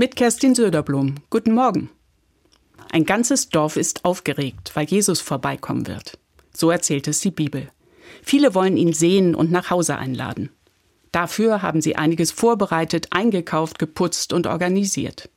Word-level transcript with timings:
Mit 0.00 0.16
Kerstin 0.16 0.54
Söderblom. 0.54 1.16
Guten 1.28 1.52
Morgen. 1.52 1.90
Ein 2.90 3.04
ganzes 3.04 3.50
Dorf 3.50 3.76
ist 3.76 4.06
aufgeregt, 4.06 4.70
weil 4.72 4.86
Jesus 4.86 5.20
vorbeikommen 5.20 5.86
wird. 5.86 6.18
So 6.54 6.70
erzählt 6.70 7.06
es 7.06 7.20
die 7.20 7.30
Bibel. 7.30 7.70
Viele 8.22 8.54
wollen 8.54 8.78
ihn 8.78 8.94
sehen 8.94 9.34
und 9.34 9.50
nach 9.50 9.68
Hause 9.68 9.98
einladen. 9.98 10.48
Dafür 11.12 11.60
haben 11.60 11.82
sie 11.82 11.96
einiges 11.96 12.32
vorbereitet, 12.32 13.08
eingekauft, 13.10 13.78
geputzt 13.78 14.32
und 14.32 14.46
organisiert. 14.46 15.28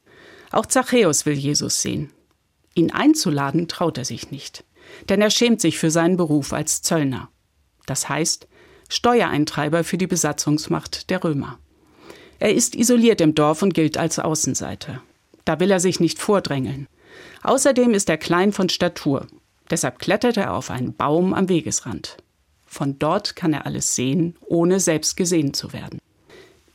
Auch 0.49 0.65
Zachäus 0.65 1.25
will 1.25 1.33
Jesus 1.33 1.81
sehen. 1.81 2.13
Ihn 2.73 2.89
einzuladen 2.89 3.67
traut 3.67 3.97
er 3.97 4.05
sich 4.05 4.31
nicht, 4.31 4.63
denn 5.09 5.21
er 5.21 5.29
schämt 5.29 5.59
sich 5.59 5.77
für 5.77 5.91
seinen 5.91 6.15
Beruf 6.15 6.53
als 6.53 6.81
Zöllner. 6.81 7.29
Das 7.85 8.07
heißt, 8.07 8.47
Steuereintreiber 8.87 9.83
für 9.83 9.97
die 9.97 10.07
Besatzungsmacht 10.07 11.09
der 11.09 11.21
Römer. 11.21 11.59
Er 12.43 12.53
ist 12.53 12.75
isoliert 12.75 13.21
im 13.21 13.35
Dorf 13.35 13.61
und 13.61 13.73
gilt 13.73 13.97
als 13.97 14.19
Außenseiter. 14.19 15.01
Da 15.45 15.61
will 15.61 15.71
er 15.71 15.79
sich 15.79 16.01
nicht 16.01 16.19
vordrängeln. 16.19 16.87
Außerdem 17.41 17.93
ist 17.93 18.09
er 18.09 18.17
klein 18.17 18.51
von 18.51 18.67
Statur. 18.67 19.27
Deshalb 19.69 19.97
klettert 19.97 20.35
er 20.35 20.53
auf 20.53 20.69
einen 20.69 20.93
Baum 20.93 21.33
am 21.33 21.47
Wegesrand. 21.47 22.17
Von 22.65 22.99
dort 22.99 23.37
kann 23.37 23.53
er 23.53 23.65
alles 23.65 23.95
sehen, 23.95 24.35
ohne 24.41 24.81
selbst 24.81 25.15
gesehen 25.15 25.53
zu 25.53 25.71
werden. 25.71 25.99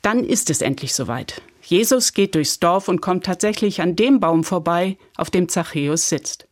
Dann 0.00 0.24
ist 0.24 0.48
es 0.48 0.62
endlich 0.62 0.94
soweit. 0.94 1.42
Jesus 1.60 2.14
geht 2.14 2.34
durchs 2.34 2.60
Dorf 2.60 2.88
und 2.88 3.02
kommt 3.02 3.26
tatsächlich 3.26 3.82
an 3.82 3.94
dem 3.94 4.20
Baum 4.20 4.44
vorbei, 4.44 4.96
auf 5.18 5.28
dem 5.28 5.50
Zachäus 5.50 6.08
sitzt. 6.08 6.46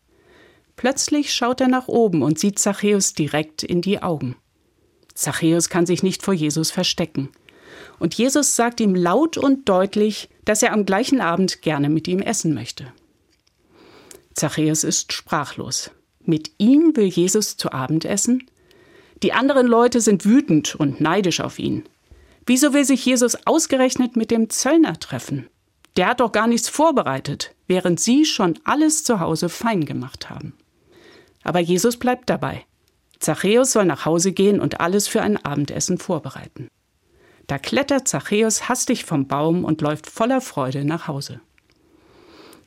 Plötzlich 0.77 1.33
schaut 1.33 1.62
er 1.62 1.69
nach 1.69 1.88
oben 1.88 2.21
und 2.21 2.38
sieht 2.38 2.59
Zachäus 2.59 3.15
direkt 3.15 3.62
in 3.62 3.80
die 3.80 4.02
Augen. 4.02 4.37
Zachäus 5.15 5.71
kann 5.71 5.87
sich 5.87 6.02
nicht 6.02 6.23
vor 6.23 6.35
Jesus 6.35 6.71
verstecken. 6.71 7.30
Und 7.98 8.15
Jesus 8.15 8.57
sagt 8.57 8.80
ihm 8.80 8.95
laut 8.95 9.37
und 9.37 9.69
deutlich, 9.69 10.29
dass 10.45 10.62
er 10.62 10.73
am 10.73 10.87
gleichen 10.87 11.21
Abend 11.21 11.62
gerne 11.62 11.89
mit 11.89 12.09
ihm 12.09 12.21
essen 12.21 12.55
möchte. 12.55 12.93
Zachäus 14.35 14.85
ist 14.85 15.12
sprachlos. 15.12 15.91
Mit 16.24 16.51
ihm 16.59 16.97
will 16.97 17.07
Jesus 17.07 17.57
zu 17.57 17.73
Abend 17.73 18.04
essen? 18.04 18.47
Die 19.23 19.32
anderen 19.32 19.66
Leute 19.66 20.01
sind 20.01 20.24
wütend 20.24 20.74
und 20.74 21.01
neidisch 21.01 21.41
auf 21.41 21.59
ihn. 21.59 21.85
Wieso 22.45 22.74
will 22.74 22.85
sich 22.85 23.04
Jesus 23.04 23.47
ausgerechnet 23.47 24.16
mit 24.16 24.30
dem 24.30 24.51
Zöllner 24.51 25.01
treffen? 25.01 25.49
Der 25.97 26.09
hat 26.09 26.21
doch 26.21 26.32
gar 26.32 26.47
nichts 26.47 26.69
vorbereitet, 26.69 27.54
während 27.66 27.99
sie 27.99 28.24
schon 28.24 28.59
alles 28.65 29.04
zu 29.04 29.21
Hause 29.21 29.49
fein 29.49 29.85
gemacht 29.85 30.29
haben. 30.29 30.52
Aber 31.43 31.60
Jesus 31.60 31.97
bleibt 31.97 32.29
dabei. 32.29 32.66
Zachäus 33.19 33.73
soll 33.73 33.87
nach 33.87 34.04
Hause 34.04 34.32
gehen 34.32 34.60
und 34.60 34.80
alles 34.80 35.09
für 35.09 35.23
ein 35.23 35.43
Abendessen 35.43 35.97
vorbereiten. 35.99 36.69
Da 37.47 37.59
klettert 37.59 38.09
Zachäus 38.09 38.69
hastig 38.69 39.05
vom 39.05 39.27
Baum 39.27 39.65
und 39.65 39.80
läuft 39.80 40.09
voller 40.09 40.41
Freude 40.41 40.85
nach 40.85 41.07
Hause. 41.07 41.41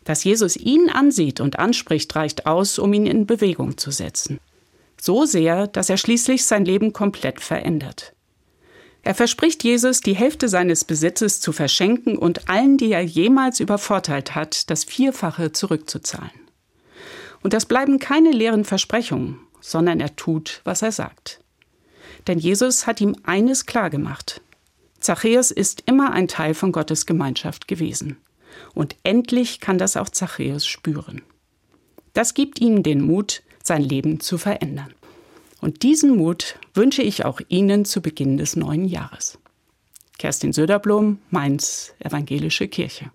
Dass 0.05 0.23
Jesus 0.23 0.55
ihn 0.55 0.89
ansieht 0.89 1.39
und 1.41 1.59
anspricht, 1.59 2.15
reicht 2.15 2.45
aus, 2.45 2.79
um 2.79 2.93
ihn 2.93 3.05
in 3.05 3.27
Bewegung 3.27 3.77
zu 3.77 3.91
setzen. 3.91 4.39
So 4.99 5.25
sehr, 5.25 5.67
dass 5.67 5.89
er 5.89 5.97
schließlich 5.97 6.45
sein 6.45 6.65
Leben 6.65 6.93
komplett 6.93 7.41
verändert. 7.41 8.13
Er 9.03 9.15
verspricht 9.15 9.63
Jesus, 9.63 10.01
die 10.01 10.15
Hälfte 10.15 10.49
seines 10.49 10.83
Besitzes 10.83 11.39
zu 11.39 11.51
verschenken 11.51 12.17
und 12.17 12.49
allen, 12.49 12.77
die 12.77 12.91
er 12.91 13.01
jemals 13.01 13.59
übervorteilt 13.59 14.35
hat, 14.35 14.69
das 14.69 14.83
Vierfache 14.83 15.51
zurückzuzahlen. 15.51 16.31
Und 17.41 17.53
das 17.53 17.65
bleiben 17.65 17.99
keine 17.99 18.31
leeren 18.31 18.65
Versprechungen, 18.65 19.39
sondern 19.61 19.99
er 19.99 20.15
tut, 20.15 20.61
was 20.65 20.81
er 20.81 20.91
sagt. 20.91 21.39
Denn 22.27 22.39
Jesus 22.39 22.87
hat 22.87 22.99
ihm 22.99 23.15
eines 23.23 23.65
klargemacht. 23.65 24.41
Zachäus 24.99 25.51
ist 25.51 25.83
immer 25.85 26.11
ein 26.11 26.27
Teil 26.27 26.53
von 26.53 26.71
Gottes 26.71 27.05
Gemeinschaft 27.05 27.67
gewesen. 27.67 28.17
Und 28.73 28.95
endlich 29.03 29.59
kann 29.59 29.77
das 29.77 29.97
auch 29.97 30.09
Zachäus 30.09 30.65
spüren. 30.65 31.21
Das 32.13 32.33
gibt 32.33 32.59
ihm 32.59 32.83
den 32.83 33.01
Mut, 33.01 33.43
sein 33.63 33.81
Leben 33.81 34.19
zu 34.19 34.37
verändern. 34.37 34.93
Und 35.61 35.83
diesen 35.83 36.15
Mut 36.15 36.57
wünsche 36.73 37.01
ich 37.01 37.25
auch 37.25 37.41
Ihnen 37.49 37.85
zu 37.85 38.01
Beginn 38.01 38.37
des 38.37 38.55
neuen 38.55 38.85
Jahres. 38.85 39.37
Kerstin 40.17 40.53
Söderblom, 40.53 41.19
Mainz, 41.29 41.93
Evangelische 41.99 42.67
Kirche. 42.67 43.05